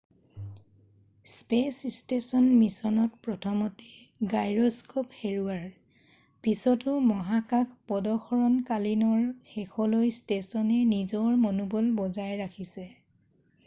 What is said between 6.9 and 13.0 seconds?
মহাকাশ পদসৰণকালীনৰ শেষলৈ ষ্টেচনে নিজৰ মনোবল বজাই ৰাখিছে।""